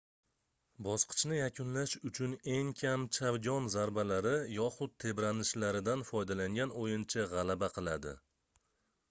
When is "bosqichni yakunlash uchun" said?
0.85-2.33